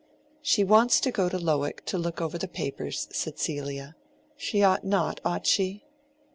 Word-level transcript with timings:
"She 0.41 0.63
wants 0.63 0.99
to 1.01 1.11
go 1.11 1.29
to 1.29 1.37
Lowick, 1.37 1.85
to 1.85 1.97
look 1.99 2.21
over 2.21 2.39
papers," 2.39 3.07
said 3.11 3.37
Celia. 3.37 3.95
"She 4.35 4.63
ought 4.63 4.83
not, 4.83 5.21
ought 5.23 5.45
she?" 5.45 5.85